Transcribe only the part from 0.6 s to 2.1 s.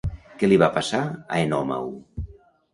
va passar a Enòmau?